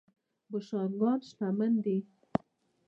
بوشونګان 0.49 1.19
شتمن 1.27 1.73
دي. 1.83 1.97